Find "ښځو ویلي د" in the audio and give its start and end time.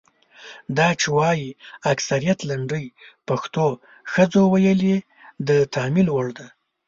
4.11-5.49